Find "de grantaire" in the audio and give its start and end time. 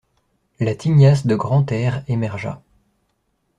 1.27-2.03